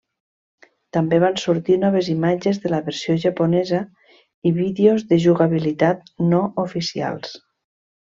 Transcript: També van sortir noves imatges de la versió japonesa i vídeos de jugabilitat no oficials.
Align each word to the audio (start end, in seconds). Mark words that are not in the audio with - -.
També 0.97 1.19
van 1.23 1.37
sortir 1.41 1.77
noves 1.81 2.09
imatges 2.13 2.61
de 2.65 2.73
la 2.75 2.81
versió 2.89 3.19
japonesa 3.27 3.83
i 4.53 4.57
vídeos 4.59 5.07
de 5.13 5.23
jugabilitat 5.29 6.15
no 6.35 6.45
oficials. 6.69 7.41